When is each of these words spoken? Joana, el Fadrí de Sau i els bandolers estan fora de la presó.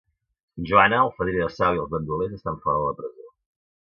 Joana, 0.69 1.01
el 1.07 1.11
Fadrí 1.19 1.35
de 1.41 1.49
Sau 1.57 1.77
i 1.77 1.81
els 1.83 1.93
bandolers 1.93 2.35
estan 2.39 2.59
fora 2.65 2.81
de 2.81 2.89
la 2.89 2.97
presó. 3.03 3.29